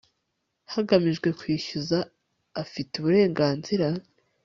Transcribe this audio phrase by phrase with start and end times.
[0.73, 1.97] hagamijwe kwishyuza
[2.61, 3.87] afite uburenganzira